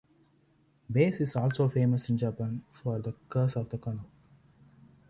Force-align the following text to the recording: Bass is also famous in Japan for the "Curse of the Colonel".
Bass 0.89 1.21
is 1.21 1.35
also 1.35 1.69
famous 1.69 2.09
in 2.09 2.17
Japan 2.17 2.63
for 2.71 2.97
the 2.97 3.13
"Curse 3.29 3.55
of 3.55 3.69
the 3.69 3.77
Colonel". 3.77 4.09